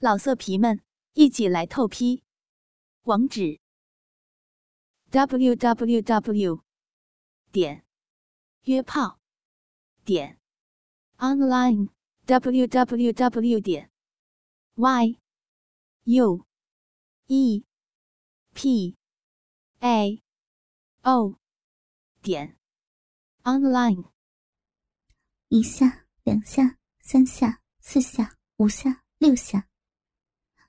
[0.00, 0.80] 老色皮们，
[1.14, 2.22] 一起来透批！
[3.02, 3.58] 网址
[5.10, 6.62] ：w w w
[7.50, 7.84] 点
[8.62, 9.18] 约炮
[10.04, 10.38] 点
[11.16, 11.88] online
[12.26, 13.90] w w w 点
[14.76, 15.18] y
[16.04, 16.46] u
[17.26, 17.64] e
[18.54, 18.96] p
[19.80, 20.22] a
[21.02, 21.40] o
[22.22, 22.56] 点
[23.42, 24.12] online。
[25.48, 29.68] 一下，两下，三下，四下，五下，六下。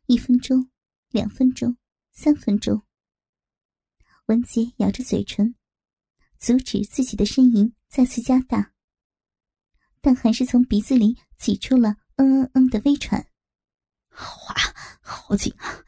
[0.10, 0.72] 一分钟，
[1.10, 1.78] 两分钟，
[2.12, 2.82] 三分钟。
[4.26, 5.54] 文杰咬着嘴唇，
[6.40, 8.74] 阻止自己的呻吟再次加大，
[10.02, 13.24] 但还是从鼻子里挤出了“嗯嗯嗯”的微喘。
[14.10, 14.58] 好啊，
[15.00, 15.86] 好紧啊！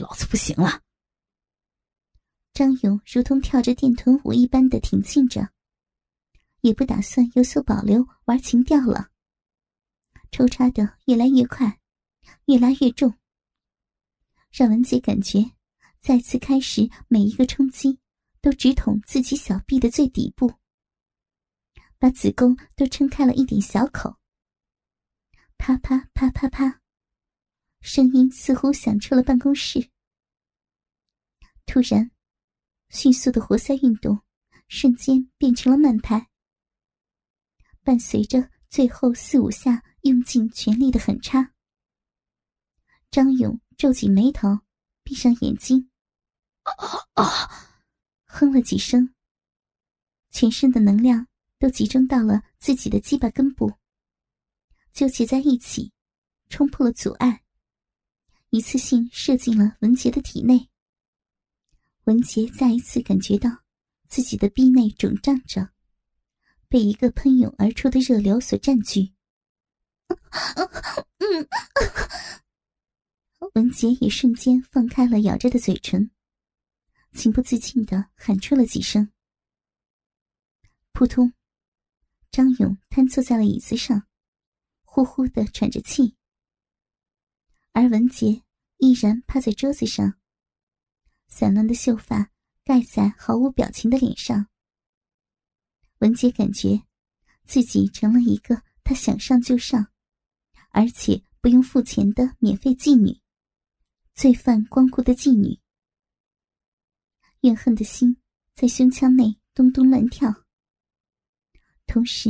[0.00, 0.82] 老子不行了。
[2.52, 5.52] 张勇如同跳着电臀舞一般的挺进着，
[6.62, 9.10] 也不打算有所保留玩情调了，
[10.32, 11.78] 抽插的越来越快。
[12.46, 13.14] 越拉越重，
[14.50, 15.52] 让文杰感觉
[16.00, 17.98] 再次开始每一个冲击
[18.40, 20.52] 都直捅自己小臂的最底部，
[21.98, 24.16] 把子宫都撑开了一点小口。
[25.56, 26.80] 啪啪啪啪啪，
[27.80, 29.90] 声音似乎响彻了办公室。
[31.64, 32.10] 突然，
[32.88, 34.20] 迅速的活塞运动
[34.66, 36.28] 瞬间变成了慢拍，
[37.84, 41.51] 伴随着最后四五下用尽全力的狠插。
[43.12, 44.60] 张勇皱紧眉头，
[45.02, 45.90] 闭上眼睛，
[46.62, 46.72] 啊
[47.12, 47.84] 啊！
[48.24, 49.12] 哼了几声，
[50.30, 51.26] 全身的能量
[51.58, 53.70] 都集中到了自己的鸡巴根部，
[54.94, 55.92] 纠结在一起，
[56.48, 57.42] 冲破了阻碍，
[58.48, 60.70] 一次性射进了文杰的体内。
[62.04, 63.50] 文杰再一次感觉到
[64.08, 65.68] 自己的臂内肿胀着，
[66.66, 69.12] 被一个喷涌而出的热流所占据。
[71.18, 71.46] 嗯。
[73.54, 76.10] 文杰也瞬间放开了咬着的嘴唇，
[77.12, 79.12] 情不自禁的喊出了几声。
[80.92, 81.34] 扑通，
[82.30, 84.06] 张勇瘫坐在了椅子上，
[84.84, 86.16] 呼呼的喘着气。
[87.72, 88.42] 而文杰
[88.78, 90.18] 依然趴在桌子上，
[91.28, 92.30] 散乱的秀发
[92.64, 94.48] 盖在毫无表情的脸上。
[95.98, 96.82] 文杰感觉
[97.44, 99.92] 自己成了一个他想上就上，
[100.70, 103.21] 而且不用付钱的免费妓女。
[104.14, 105.58] 罪犯光顾的妓女，
[107.40, 108.16] 怨恨的心
[108.54, 110.44] 在胸腔内咚咚乱跳，
[111.86, 112.28] 同时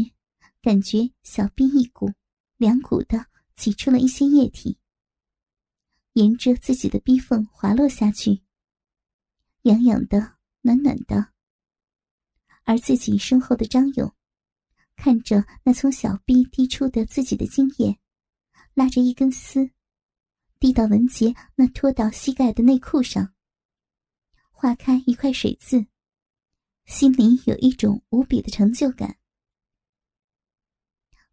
[0.61, 2.13] 感觉小臂一股
[2.57, 3.27] 两股的
[3.57, 4.79] 挤出了一些液体，
[6.13, 8.43] 沿着自己的逼缝滑落下去，
[9.63, 11.33] 痒痒的，暖暖的。
[12.65, 14.15] 而自己身后的张勇，
[14.95, 17.99] 看着那从小臂滴出的自己的精液，
[18.73, 19.69] 拉着一根丝。
[20.63, 23.35] 滴到文杰那拖到膝盖的内裤上，
[24.53, 25.85] 划开一块水渍，
[26.85, 29.17] 心里有一种无比的成就感。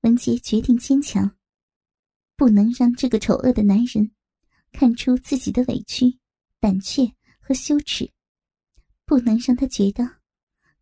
[0.01, 1.37] 文杰决定坚强，
[2.35, 4.09] 不能让这个丑恶的男人
[4.71, 6.17] 看出自己的委屈、
[6.59, 8.11] 胆怯和羞耻，
[9.05, 10.09] 不能让他觉得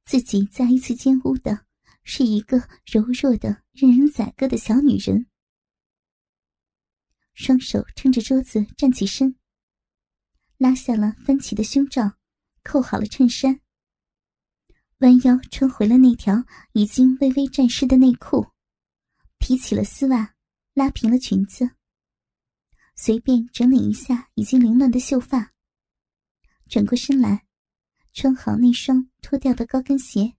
[0.06, 1.66] 自己再一次奸污的
[2.06, 5.28] 是一个柔弱的、任人宰割的小女人。
[7.38, 9.36] 双手撑着桌子站起身，
[10.58, 12.14] 拉下了翻起的胸罩，
[12.64, 13.62] 扣好了衬衫，
[15.02, 16.44] 弯腰穿回了那条
[16.74, 18.48] 已经微微沾湿的内裤，
[19.38, 20.34] 提起了丝袜，
[20.74, 21.70] 拉平了裙子，
[22.96, 25.54] 随便整理一下已经凌乱的秀发，
[26.68, 27.46] 转过身来，
[28.14, 30.34] 穿好那双脱掉的高跟鞋，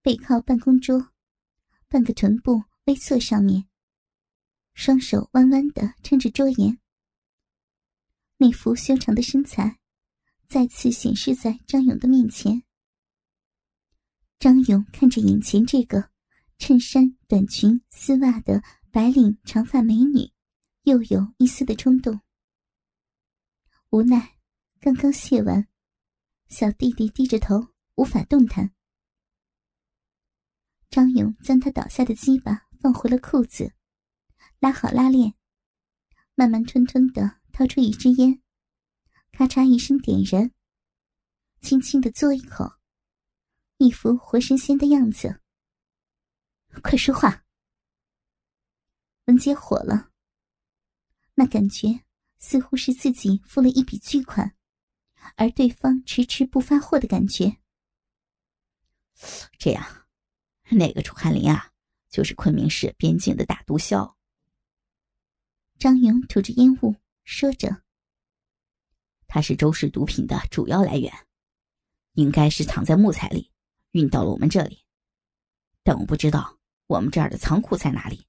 [0.00, 1.12] 背靠办公桌，
[1.86, 3.68] 半个臀部微侧上面。
[4.76, 6.78] 双手弯弯的撑着桌沿，
[8.36, 9.78] 那副修长的身材
[10.46, 12.62] 再次显示在张勇的面前。
[14.38, 16.10] 张勇看着眼前这个
[16.58, 20.30] 衬衫、短裙、丝袜的白领长发美女，
[20.82, 22.20] 又有一丝的冲动。
[23.88, 24.36] 无奈，
[24.78, 25.66] 刚刚卸完，
[26.48, 28.70] 小弟弟低着头无法动弹。
[30.90, 33.72] 张勇将他倒下的鸡巴放回了裤子。
[34.66, 35.32] 拉好拉链，
[36.34, 38.42] 慢慢吞吞的掏出一支烟，
[39.30, 40.50] 咔嚓一声点燃，
[41.60, 42.72] 轻轻的嘬一口，
[43.76, 45.40] 一副活神仙的样子。
[46.82, 47.44] 快说话！
[49.26, 50.10] 文杰火了，
[51.36, 52.00] 那感觉
[52.38, 54.56] 似乎是自己付了一笔巨款，
[55.36, 57.58] 而对方迟迟不发货的感觉。
[59.60, 60.08] 这样，
[60.72, 61.70] 那个楚汉林啊，
[62.10, 64.15] 就是昆明市边境的大毒枭。
[65.78, 67.82] 张勇吐着烟雾，说着
[69.28, 71.12] ：“它是周氏毒品的主要来源，
[72.12, 73.52] 应该是藏在木材里，
[73.90, 74.82] 运到了我们这里。
[75.82, 78.26] 但我不知道我们这儿的仓库在哪里。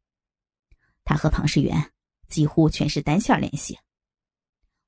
[1.06, 1.94] 他和庞世元
[2.28, 3.80] 几乎全是单线联系，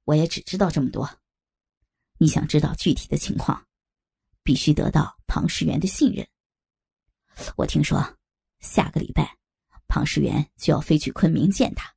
[0.04, 1.10] 我也只知道这么多。
[2.18, 3.66] 你想知道具体的情况，
[4.44, 6.28] 必须得到庞世元的信任。
[7.56, 8.18] 我听说
[8.60, 9.38] 下个礼拜，
[9.88, 11.90] 庞世元就要飞去昆明见他。”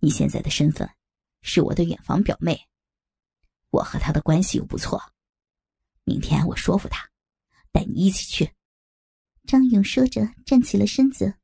[0.00, 0.88] 你现在的身份
[1.42, 2.68] 是我的远房表妹，
[3.70, 5.00] 我和她的关系又不错。
[6.04, 7.10] 明天我说服她，
[7.70, 8.52] 带你一起去。
[9.46, 11.34] 张勇说着，站起了身子，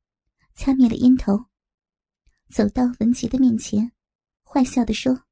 [0.55, 1.47] 掐灭了烟头，
[2.49, 3.93] 走到文杰的面前，
[4.43, 5.25] 坏笑的说：“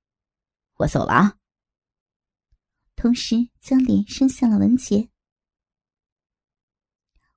[0.77, 1.39] 我走了啊。”
[2.97, 5.09] 同时将脸伸向了文杰。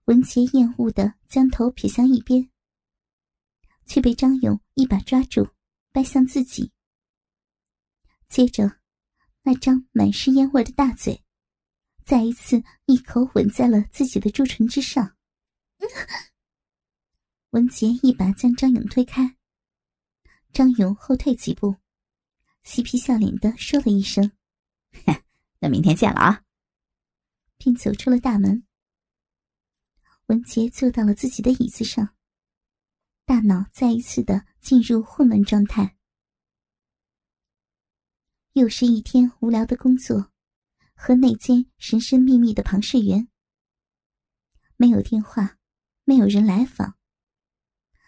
[0.06, 2.50] 文杰厌恶的将头撇向一边，
[3.86, 5.48] 却被张勇一把抓住。
[5.98, 6.72] 掰向自己，
[8.28, 8.80] 接着，
[9.42, 11.24] 那张满是烟味的大嘴，
[12.06, 15.18] 再一次一口吻在了自己的朱唇之上。
[17.50, 19.38] 文杰一把将张勇推开，
[20.54, 21.78] 张勇后退几步，
[22.62, 24.32] 嬉皮笑脸的说了一声
[25.60, 26.44] ：“那明天见了啊！”
[27.58, 28.68] 便走出了大门。
[30.28, 32.17] 文杰坐到了自己的椅子上。
[33.27, 35.97] 大脑再一次的进入混乱状态。
[38.53, 40.31] 又是一天无聊的工作，
[40.95, 43.27] 和那间神神秘秘的庞氏园。
[44.77, 45.57] 没有电话，
[46.06, 46.97] 没有人来访。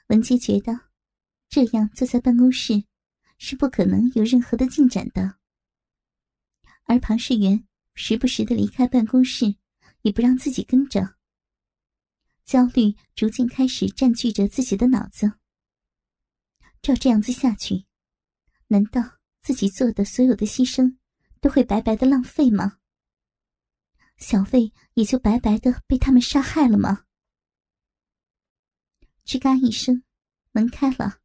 [0.08, 0.88] 文杰觉得，
[1.50, 2.86] 这样坐在办公室，
[3.38, 5.38] 是不可能有任何的进展的。
[6.86, 9.58] 而庞士元时不时的离开办公室，
[10.04, 11.19] 也不让自己跟着。
[12.50, 15.34] 焦虑逐渐开始占据着自己的脑子。
[16.82, 17.86] 照这样子下去，
[18.70, 20.98] 难道自己做的所有的牺牲
[21.42, 22.80] 都会白白的浪费吗？
[24.18, 27.06] 小魏也就白白的被他们杀害了吗？
[29.26, 30.04] 吱嘎一声，
[30.52, 31.20] 门开了，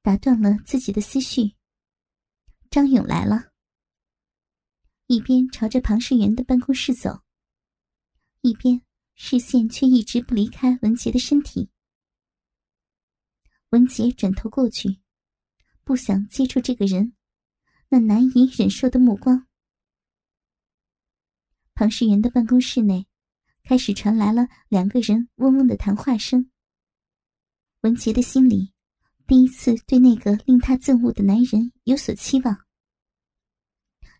[0.00, 1.56] 打断了自己的思绪。
[2.70, 3.52] 张勇来了，
[5.08, 7.22] 一边朝着庞世元的办公室走，
[8.40, 8.82] 一边。
[9.24, 11.70] 视线却一直不离开文杰的身体。
[13.70, 14.98] 文杰转头过去，
[15.84, 17.14] 不想接触这个人，
[17.88, 19.46] 那难以忍受的目光。
[21.72, 23.06] 庞世元的办公室内，
[23.62, 26.50] 开始传来了两个人嗡嗡的谈话声。
[27.82, 28.74] 文杰的心里，
[29.28, 32.66] 第一次对那个令他憎恶的男人有所期望，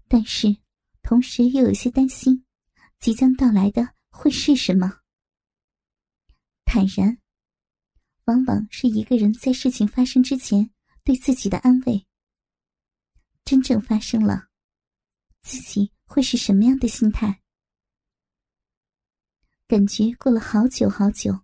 [0.07, 0.59] 但是
[1.03, 2.47] 同时又有些担心，
[3.01, 3.97] 即将到来的。
[4.13, 5.01] 会是什么？
[6.65, 7.19] 坦然，
[8.27, 10.71] 往往是一个人在事情发生之前
[11.03, 12.07] 对自己的安慰。
[13.45, 14.49] 真正发生了，
[15.41, 17.43] 自己会是什么样的心态？
[19.67, 21.41] 感觉过了好久好久。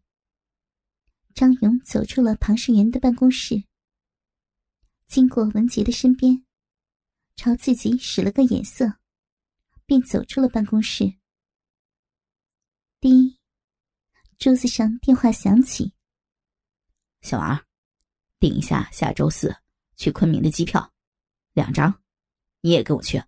[1.34, 3.64] 张勇走出了庞世元的办公室，
[5.06, 6.44] 经过文杰的身边，
[7.34, 8.98] 朝自己使了个眼色，
[9.86, 11.17] 便走出了办公室。
[13.00, 13.38] 滴，
[14.38, 15.92] 桌子上电话响起。
[17.20, 17.64] 小王，
[18.40, 19.54] 订一下下周四
[19.94, 20.92] 去昆明的机票，
[21.52, 22.02] 两张，
[22.60, 23.22] 你也跟我去。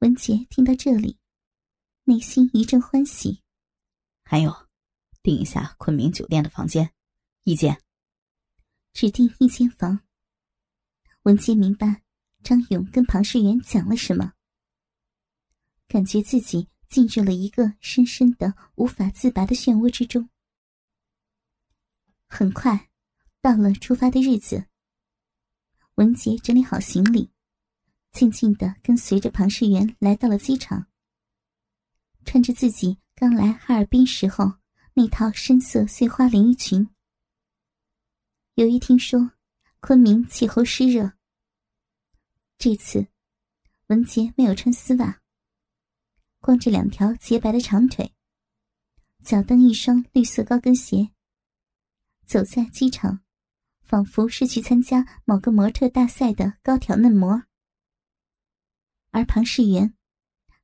[0.00, 1.20] 文杰听到这里，
[2.02, 3.44] 内心一阵欢喜。
[4.24, 4.68] 还有，
[5.22, 6.92] 订一下昆明酒店的房间，
[7.44, 7.80] 一间。
[8.92, 10.00] 指定一间房。
[11.22, 12.02] 文杰明白
[12.42, 14.32] 张勇跟庞世元讲了什么，
[15.86, 16.66] 感觉自己。
[16.92, 20.28] 进入了一个深深的、无法自拔的漩涡之中。
[22.28, 22.90] 很快，
[23.40, 24.66] 到了出发的日子。
[25.94, 27.30] 文杰整理好行李，
[28.10, 30.86] 静静的跟随着庞世元来到了机场。
[32.26, 34.52] 穿着自己刚来哈尔滨时候
[34.92, 36.86] 那套深色碎花连衣裙。
[38.56, 39.30] 由于听说
[39.80, 41.14] 昆明气候湿热，
[42.58, 43.06] 这次
[43.86, 45.21] 文杰没有穿丝袜。
[46.42, 48.12] 光着两条洁白的长腿，
[49.24, 51.12] 脚蹬一双绿色高跟鞋，
[52.26, 53.20] 走在机场，
[53.82, 57.44] 仿佛是去参加某个模特大赛的高挑嫩模。
[59.12, 59.94] 而庞世元，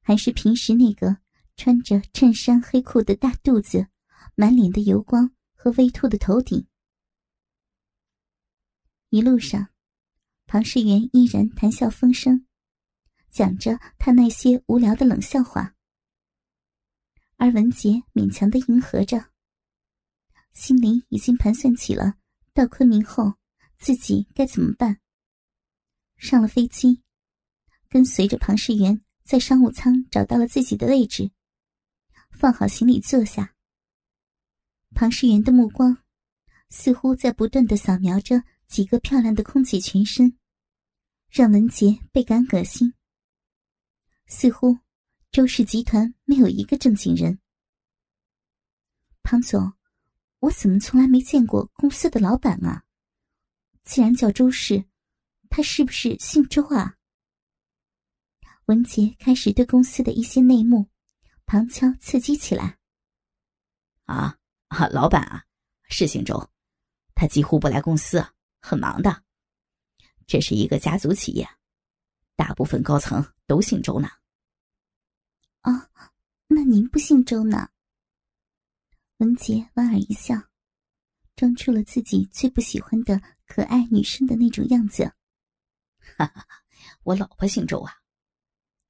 [0.01, 1.19] 还是平时那个
[1.57, 3.87] 穿着衬衫黑裤的大肚子，
[4.35, 6.67] 满脸的油光和微秃的头顶。
[9.11, 9.69] 一路上，
[10.45, 12.48] 庞世元依然谈笑风生。
[13.31, 15.75] 讲着他那些无聊的冷笑话，
[17.37, 19.31] 而文杰勉强的迎合着，
[20.55, 22.15] 心里已经盘算起了
[22.53, 23.35] 到昆明后
[23.79, 24.99] 自己该怎么办？
[26.17, 27.03] 上了飞机，
[27.89, 31.31] 跟随着庞世元在商务舱找到了自己的位置，
[32.31, 33.55] 放好行李坐下。
[34.95, 35.99] 庞世元的目光
[36.71, 40.37] 似乎在不断的扫描着几个漂亮的空姐全身，
[41.31, 42.95] 让文杰倍感恶心。
[44.29, 44.79] 似乎
[45.33, 47.39] 周氏集团没有一个正经人。
[49.23, 49.73] 庞总，
[50.41, 52.85] 我怎么从来没见过公司的老板啊？
[53.85, 54.85] 既然叫周氏，
[55.49, 56.97] 他是不是姓周啊？
[58.67, 60.91] 文杰开始对公司的一些内幕
[61.47, 62.79] 旁敲侧击起来。
[64.05, 64.37] 啊
[64.69, 65.45] 啊，老板啊，
[65.89, 66.51] 是姓周，
[67.15, 68.23] 他几乎不来公司，
[68.61, 69.25] 很忙的。
[70.27, 71.49] 这是一个家族企业，
[72.39, 74.09] 大部分高层都姓周呢。
[75.63, 75.91] 啊，
[76.47, 77.69] 那您不姓周呢？
[79.17, 80.41] 文杰莞尔一笑，
[81.35, 85.13] 装出了自己最不喜欢的可爱女生的那种样子。
[86.17, 86.47] 哈哈，
[87.03, 87.93] 我老婆姓周啊！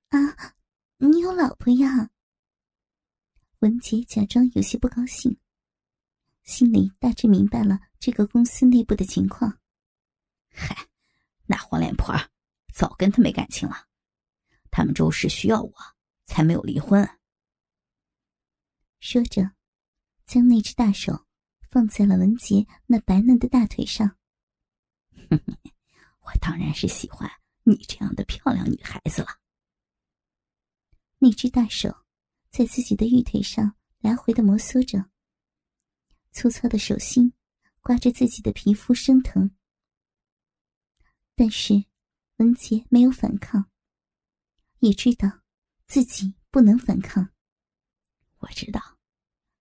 [0.09, 0.55] 啊，
[0.99, 2.11] 你有老婆呀？
[3.61, 5.35] 文杰假装有些不高兴，
[6.45, 9.59] 心里大致明白了这个公司内部的情况。
[10.51, 10.87] 嗨，
[11.47, 12.15] 那黄脸婆
[12.79, 13.89] 早跟他没感情了，
[14.71, 15.75] 他们周氏需要我，
[16.27, 17.19] 才没有离婚。
[19.01, 19.51] 说着。
[20.25, 21.27] 将那只大手
[21.71, 24.19] 放在了文杰那白嫩的大腿上。
[25.31, 25.59] 哼 哼
[26.21, 27.29] 我当然是喜欢
[27.63, 29.41] 你这样的漂亮女孩子了。
[31.17, 32.05] 那只大手
[32.51, 35.11] 在自己的玉腿上来回的摩挲着，
[36.31, 37.33] 粗糙的手心
[37.81, 39.57] 刮着自己的皮肤生疼。
[41.35, 41.87] 但是
[42.39, 43.71] 文杰没有反抗，
[44.79, 45.43] 也知道
[45.87, 47.31] 自己不能反抗。
[48.39, 48.99] 我知道。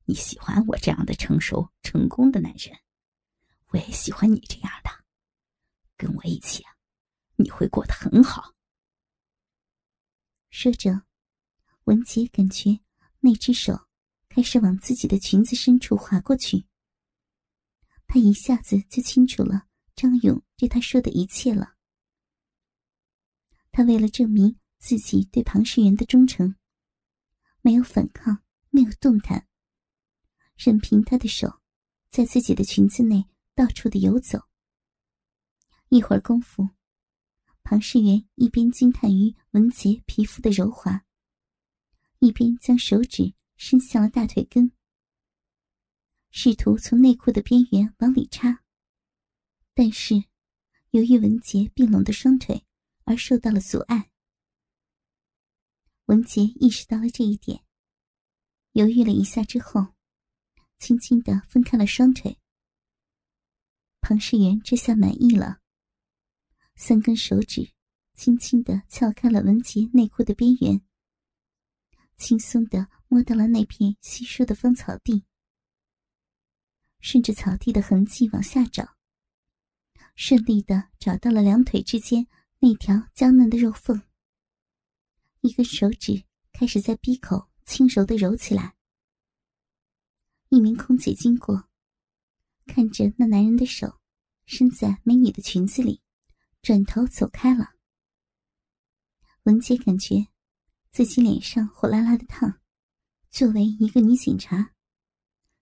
[0.10, 2.80] 你喜欢我这样的成熟、成功的男人，
[3.72, 4.90] 我也喜欢你这样的。
[5.98, 6.78] 跟我一起啊，
[7.36, 8.54] 你会过得很好。
[10.50, 11.02] 说着，
[11.84, 12.80] 文杰感觉
[13.20, 13.88] 那只手
[14.30, 16.66] 开始往自己的裙子深处划过去。
[18.08, 21.76] 他一下子就清楚了张勇对他说的一切了。
[23.78, 26.56] 他为了证明自己对庞世元的忠诚，
[27.62, 29.48] 没有反抗，没有动弹。
[30.56, 31.62] 任凭他的手
[32.10, 34.40] 在自己的裙子内到处的游走。
[35.90, 36.70] 一会儿功夫，
[37.62, 41.06] 庞世元一边惊叹于文杰皮肤的柔滑，
[42.18, 44.72] 一边将手指伸向了大腿根，
[46.32, 48.64] 试图从内裤的边缘往里插。
[49.76, 50.24] 但是，
[50.90, 52.66] 由于文杰并拢的双腿
[53.08, 54.12] 而受到了阻碍。
[56.06, 57.64] 文杰意识到了这一点，
[58.74, 59.88] 犹豫了一下之后。
[60.78, 62.38] 轻轻的分开了双腿，
[64.00, 65.60] 庞世元这下满意了。
[66.76, 67.72] 三根手指
[68.14, 70.80] 轻轻的撬开了文杰内裤的边缘，
[72.16, 75.26] 轻松的摸到了那片稀疏的芳草地，
[77.00, 78.96] 顺着草地的痕迹往下找，
[80.14, 82.28] 顺利的找到了两腿之间
[82.60, 84.02] 那条娇嫩的肉缝。
[85.42, 88.76] 一根手指开始在鼻口轻柔的揉起来。
[90.50, 91.70] 一名空姐经过，
[92.66, 94.00] 看着那男人的手
[94.46, 96.02] 伸在美女的裙子里，
[96.62, 97.74] 转头走开了。
[99.44, 100.28] 文杰感觉
[100.90, 102.60] 自己脸上火辣辣的烫，
[103.30, 104.74] 作为一个女警察，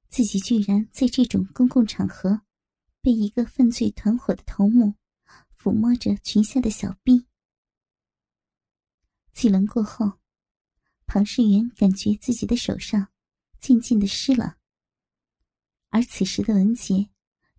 [0.08, 2.42] 自己居然在这种公共场合
[3.02, 4.96] 被一个犯罪团伙的头目
[5.66, 7.26] 抚摸着裙下的小臂。
[9.34, 10.20] 几轮过后，
[11.08, 13.12] 庞世元感觉自己的手上
[13.60, 14.58] 渐渐的湿了。
[15.90, 17.10] 而此时的文杰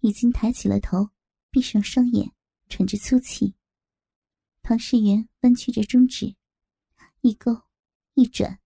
[0.02, 1.10] 已经抬起了头，
[1.50, 2.30] 闭上双眼，
[2.68, 3.56] 喘着粗气。
[4.62, 6.36] 庞世元弯曲着中指，
[7.22, 7.60] 一勾
[8.14, 8.60] 一转，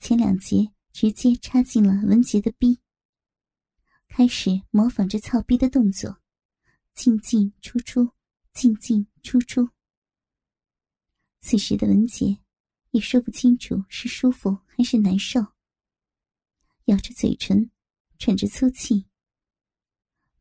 [0.00, 2.78] 前两节直接插进了文杰的逼，
[4.06, 6.21] 开始模仿着操逼的动作，
[6.94, 8.12] 进进出出，
[8.52, 9.70] 进进出出。
[11.40, 12.38] 此时的文杰
[12.90, 15.40] 也说不清楚是舒服还是难受，
[16.86, 17.70] 咬着嘴唇。
[18.18, 19.08] 喘着粗气，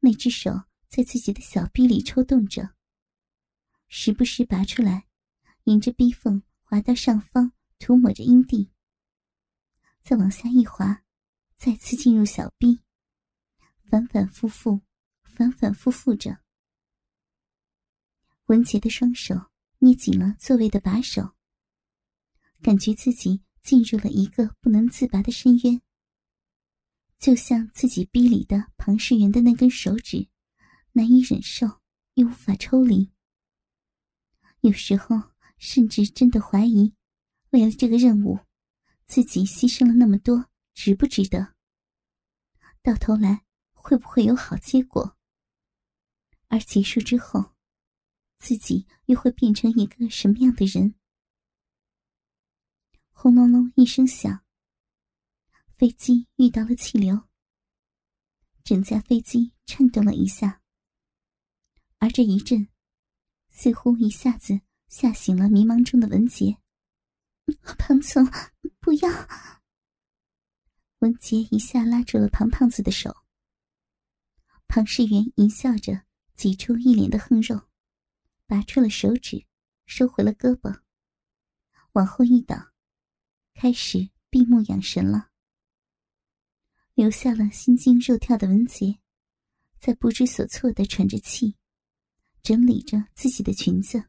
[0.02, 0.52] 那只手
[0.88, 2.76] 在自己的小臂里抽动着，
[3.88, 5.08] 时不时拔出来，
[5.64, 8.72] 沿着逼缝滑到上方，涂抹着阴蒂，
[10.04, 11.04] 再往下一滑，
[11.58, 12.84] 再次进入小臂，
[13.90, 14.82] 反反复复，
[15.24, 16.41] 反反复复着。
[18.52, 19.34] 文杰的双手
[19.80, 21.36] 捏紧了座位的把手，
[22.62, 25.82] 感觉自己进入了一个不能自拔的深渊。
[27.18, 30.28] 就像自己逼里的庞世元的那根手指
[30.92, 31.80] 难以忍受，
[32.16, 33.14] 又无法抽离。
[34.60, 35.16] 有时候
[35.58, 36.94] 甚至真的怀疑，
[37.52, 38.38] 为了这个任务，
[39.06, 41.56] 自己牺牲了那么多，值不值得？
[42.84, 45.16] 到头来会不会有好结果？
[46.50, 47.51] 而结束之后，
[48.42, 50.96] 自己又会变成一个什么样的人？
[53.12, 54.44] 轰隆隆一声响，
[55.78, 57.30] 飞机遇到了气流，
[58.64, 60.64] 整架飞机颤动了一下，
[62.00, 62.68] 而这一震，
[63.52, 66.58] 似乎一下子吓醒了迷茫中的文杰。
[67.78, 68.26] 庞总，
[68.80, 69.28] 不要！
[71.00, 73.16] 文杰一下拉住了庞胖子的手。
[74.68, 76.04] 庞世元淫笑着。
[76.34, 77.68] 挤出一脸的横肉，
[78.52, 79.46] 拔出了手指，
[79.86, 80.82] 收回了胳膊，
[81.94, 82.74] 往后一倒，
[83.54, 85.30] 开始闭目养神了。
[86.94, 89.00] 留下了心惊肉跳的文杰，
[89.80, 91.56] 在不知所措的喘着气，
[92.44, 94.04] 整理着自己的裙子。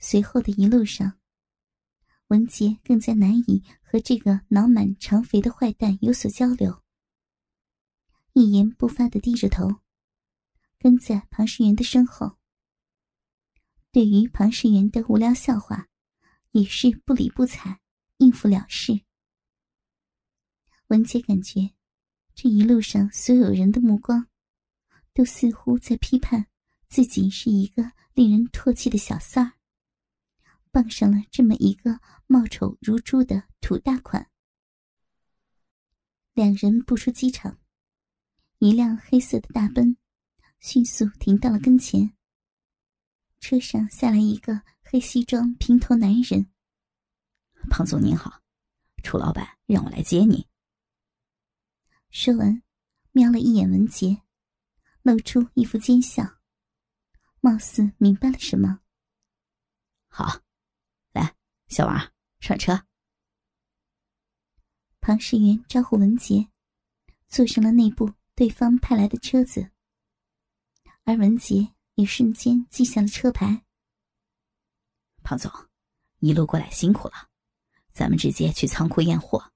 [0.00, 1.20] 随后的一路上，
[2.26, 6.82] 文杰更加难以和这个脑满肠肥的坏蛋有所交流。
[8.32, 9.82] 一言不发的低着头，
[10.86, 12.38] 跟在庞世元的身后。
[13.90, 15.88] 对于庞世元的无聊笑话，
[16.52, 17.80] 也是不理不睬，
[18.18, 19.00] 应付了事。
[20.86, 21.72] 文杰感觉，
[22.36, 24.28] 这一路上所有人的目光，
[25.12, 26.46] 都似乎在批判
[26.86, 29.54] 自己是一个令人唾弃的小三儿，
[30.70, 34.30] 傍上了这么一个貌丑如猪的土大款。
[36.32, 37.58] 两人步出机场。
[38.58, 39.96] 一辆黑色的大奔，
[40.60, 42.12] 迅速停到了跟前。
[43.38, 46.50] 车上下来一个黑西装平头男人。
[47.70, 48.42] 庞总您好，
[49.02, 50.48] 楚老板让我来接你。
[52.10, 52.62] 说完，
[53.12, 54.22] 瞄了一眼文杰，
[55.02, 56.38] 露出一副奸笑，
[57.40, 58.80] 貌似明白了什么。
[60.08, 60.42] 好，
[61.12, 61.36] 来，
[61.68, 62.86] 小王上车。
[65.00, 66.48] 庞世元招呼文杰，
[67.28, 68.14] 坐上了那部。
[68.34, 69.70] 对方派来的车子，
[71.06, 73.64] 而文杰也瞬间记下了车牌。
[75.22, 75.52] 庞总，
[76.18, 77.30] 一路过来辛苦了，
[77.92, 79.52] 咱们直接去仓库验货，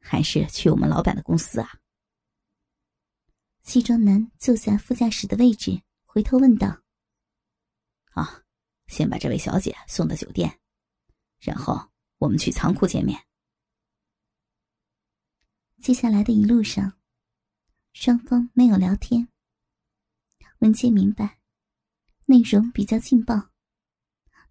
[0.00, 1.78] 还是去我们老板的公司啊？
[3.62, 6.82] 西装男坐下副驾驶的位置，回头问道
[8.14, 8.42] ：“啊，
[8.88, 10.58] 先把这位小姐送到酒店，
[11.38, 13.24] 然后我们去仓库见面。”
[15.80, 16.98] 接下来的一路上。
[17.92, 19.28] 双方没有聊天。
[20.58, 21.38] 文杰明白，
[22.26, 23.50] 内容比较劲爆，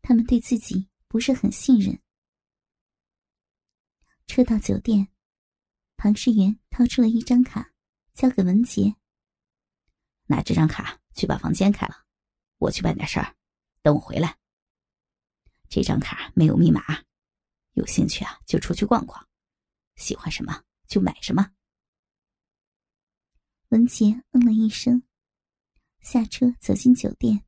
[0.01, 2.01] 他们对自己不是很信任。
[4.25, 5.09] 车到酒店，
[5.97, 7.73] 庞世元掏出了一张卡，
[8.13, 8.95] 交给文杰
[10.27, 12.05] ：“拿这张卡去把房间开了，
[12.57, 13.35] 我去办点事儿，
[13.81, 14.37] 等我回来。
[15.67, 16.81] 这张卡没有密码，
[17.73, 19.27] 有兴趣啊就出去逛逛，
[19.97, 21.51] 喜欢什么就买什么。”
[23.69, 25.03] 文杰嗯了一声，
[26.09, 27.43] 下车走进酒店，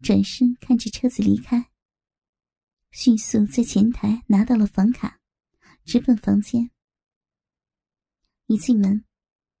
[0.00, 1.70] 转身看着车子离开，
[2.92, 5.20] 迅速在前台拿到了房卡，
[5.84, 6.70] 直奔房间。
[8.46, 9.04] 一进门，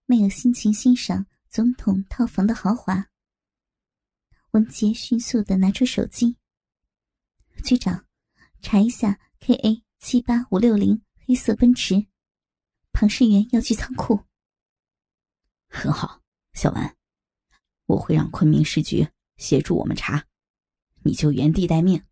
[0.06, 3.10] 没有心情欣赏总统套房的豪华。
[4.52, 6.38] 文杰迅速的拿出手机
[7.62, 8.06] ：“局长，
[8.62, 12.06] 查一下 K A 七八五六零黑色奔驰，
[12.94, 14.24] 庞世元要去仓库。”
[15.68, 16.22] 很好，
[16.54, 16.95] 小文，
[17.86, 20.26] 我会让昆明市局协助我们查，
[21.02, 22.02] 你就原地待命。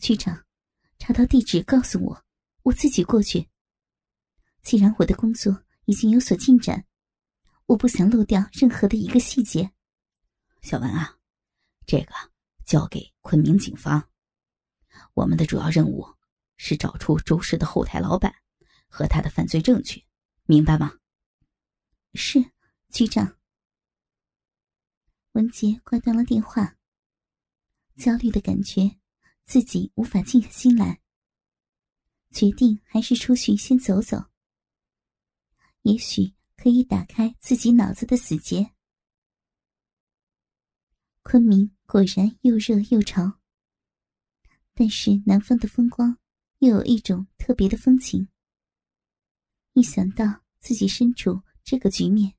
[0.00, 0.44] 局长，
[0.98, 2.24] 查到地址告诉我，
[2.62, 3.48] 我自己过去。
[4.62, 6.86] 既然我的工作已经有所进展，
[7.66, 9.72] 我不想漏掉任何的一个细节。
[10.62, 11.18] 小文啊，
[11.86, 12.14] 这个
[12.64, 14.10] 交给昆明警方，
[15.14, 16.06] 我们的主要任务
[16.56, 18.34] 是找出周氏的后台老板
[18.88, 20.04] 和他的犯罪证据，
[20.44, 20.98] 明白吗？
[22.14, 22.38] 是
[22.90, 23.36] 局长。
[25.34, 26.76] 文杰挂断了电话，
[27.96, 28.98] 焦虑的感觉
[29.44, 31.00] 自己无法静下心来，
[32.30, 34.26] 决定还是出去先走走，
[35.82, 38.72] 也许可以打开自己脑子的死结。
[41.22, 43.40] 昆明果然又热又潮，
[44.72, 46.16] 但是南方的风光
[46.60, 48.28] 又有一种特别的风情。
[49.72, 51.42] 一想到自己身处。
[51.66, 52.34] 这个局面，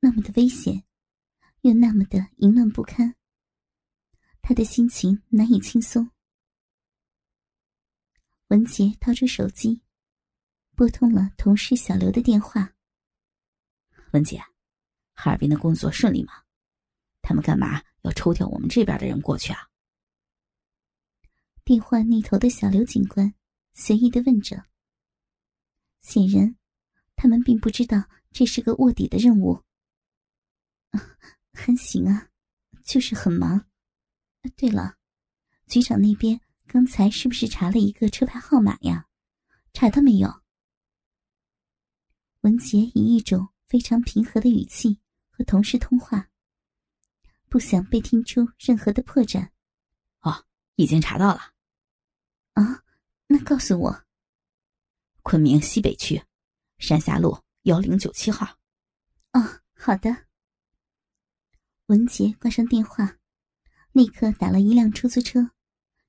[0.00, 0.82] 那么的危险，
[1.62, 3.14] 又那么的淫乱不堪。
[4.40, 6.10] 他的心情难以轻松。
[8.48, 9.82] 文杰掏出手机，
[10.74, 12.74] 拨通了同事小刘的电话。
[14.12, 14.42] 文姐，
[15.12, 16.32] 哈尔滨的工作顺利吗？
[17.20, 19.68] 他们干嘛要抽调我们这边的人过去啊？
[21.62, 23.34] 电话那头的小刘警官
[23.74, 24.64] 随意的问着。
[26.00, 26.56] 显然，
[27.16, 29.62] 他们并不知道这是个卧底的任务。
[31.58, 32.28] 还行啊，
[32.84, 33.66] 就是很忙。
[34.56, 34.96] 对了，
[35.66, 39.08] 局长那边刚才是不是查了一个车牌号码呀？
[39.72, 40.42] 查到没有？
[42.42, 46.30] 文杰以一种非常平和的语气和同事通话，
[47.48, 49.50] 不想被听出任何的破绽。
[50.20, 51.54] 哦，已经查到了。
[52.54, 52.84] 啊，
[53.26, 54.04] 那告诉我，
[55.22, 56.22] 昆明西北区，
[56.78, 58.58] 山下路幺零九七号。
[59.32, 60.27] 哦，好的。
[61.88, 63.16] 文杰挂上电话，
[63.92, 65.52] 立刻打了一辆出租车，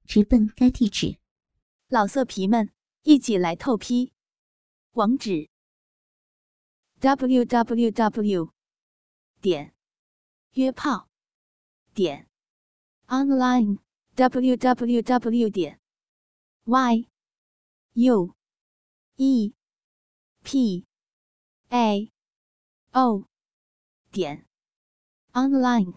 [0.04, 1.18] 直奔该地址。
[1.88, 4.12] 老色皮们，一起来透批，
[4.92, 5.50] 网址。
[7.00, 8.54] w w w
[9.40, 9.74] 点
[10.52, 11.08] 约炮
[11.94, 12.28] 点
[13.08, 13.80] online
[14.16, 15.80] w w w 点
[16.66, 17.08] y
[17.94, 18.36] u
[19.16, 19.54] e
[20.44, 20.86] p
[21.70, 22.12] a
[22.92, 23.24] o
[24.12, 24.46] 点
[25.36, 25.94] online。